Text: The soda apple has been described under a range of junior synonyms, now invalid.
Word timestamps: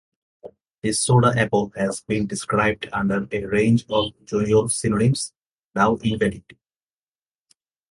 The 0.81 0.93
soda 0.93 1.31
apple 1.37 1.71
has 1.75 2.01
been 2.01 2.25
described 2.25 2.89
under 2.91 3.27
a 3.31 3.45
range 3.45 3.85
of 3.91 4.13
junior 4.25 4.67
synonyms, 4.67 5.31
now 5.75 5.97
invalid. 5.97 6.43